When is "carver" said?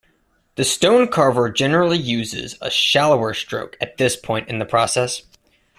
1.09-1.51